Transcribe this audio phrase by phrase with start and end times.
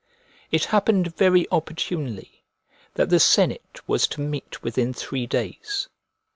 [0.49, 2.43] It happened very opportunely
[2.95, 5.89] that the senate was to meet within three days.